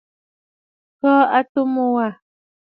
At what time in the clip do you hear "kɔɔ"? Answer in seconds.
0.99-1.21